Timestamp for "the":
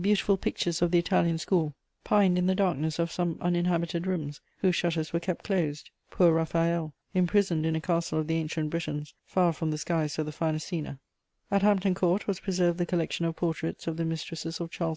0.90-0.98, 2.48-2.54, 8.26-8.38, 9.70-9.78, 10.26-10.32, 12.78-12.86, 13.96-14.04